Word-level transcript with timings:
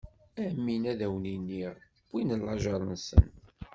Amin, 0.45 0.83
ad 0.91 1.01
wen-iniɣ: 1.11 1.75
Wwin 2.09 2.31
lajeṛ-nsen. 2.43 3.25